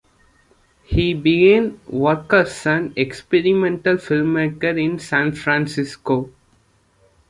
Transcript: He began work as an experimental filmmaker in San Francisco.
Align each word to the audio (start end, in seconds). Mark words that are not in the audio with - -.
He 0.83 1.13
began 1.13 1.79
work 1.85 2.33
as 2.33 2.65
an 2.65 2.91
experimental 2.95 3.97
filmmaker 3.97 4.83
in 4.83 4.97
San 4.97 5.31
Francisco. 5.31 6.31